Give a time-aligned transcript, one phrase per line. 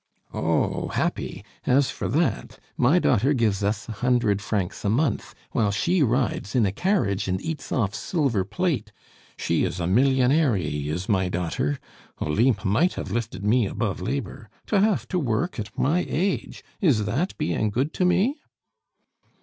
[0.33, 1.45] "Oh, happy?
[1.67, 2.57] As for that!
[2.75, 7.27] My daughter gives us a hundred francs a month, while she rides in a carriage
[7.27, 8.91] and eats off silver plate
[9.37, 11.79] she is a millionary, is my daughter!
[12.19, 14.49] Olympe might have lifted me above labor.
[14.65, 16.63] To have to work at my age?
[16.79, 18.37] Is that being good to me?"